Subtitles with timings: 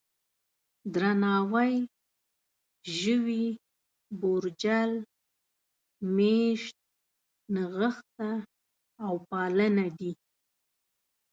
[0.93, 1.73] درناوی،
[2.97, 3.45] ژوي،
[4.19, 4.91] بورجل،
[6.15, 6.77] مېشت،
[7.53, 8.31] نغښته
[9.05, 10.11] او پالنه دي.